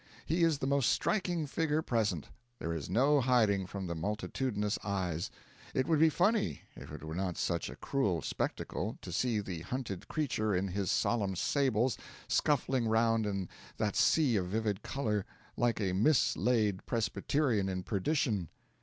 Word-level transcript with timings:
He 0.25 0.41
is 0.43 0.57
the 0.57 0.65
most 0.65 0.89
striking 0.89 1.45
figure 1.45 1.83
present; 1.83 2.29
there 2.57 2.73
is 2.73 2.89
no 2.89 3.19
hiding 3.21 3.67
from 3.67 3.85
the 3.85 3.93
multitudinous 3.93 4.79
eyes. 4.83 5.29
It 5.75 5.85
would 5.87 5.99
be 5.99 6.09
funny, 6.09 6.63
if 6.75 6.91
it 6.91 7.03
were 7.03 7.13
not 7.13 7.37
such 7.37 7.69
a 7.69 7.75
cruel 7.75 8.23
spectacle, 8.23 8.97
to 9.03 9.11
see 9.11 9.41
the 9.41 9.59
hunted 9.61 10.07
creature 10.07 10.55
in 10.55 10.69
his 10.69 10.89
solemn 10.89 11.35
sables 11.35 11.99
scuffling 12.27 12.87
around 12.87 13.27
in 13.27 13.47
that 13.77 13.95
sea 13.95 14.37
of 14.37 14.47
vivid 14.47 14.81
colour, 14.81 15.23
like 15.55 15.79
a 15.79 15.93
mislaid 15.93 16.83
Presbyterian 16.87 17.69
in 17.69 17.83
perdition. 17.83 18.49